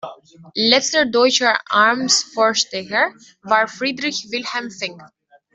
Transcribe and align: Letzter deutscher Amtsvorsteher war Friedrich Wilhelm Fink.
Letzter 0.55 1.05
deutscher 1.05 1.59
Amtsvorsteher 1.69 3.13
war 3.43 3.67
Friedrich 3.67 4.29
Wilhelm 4.31 4.71
Fink. 4.71 4.99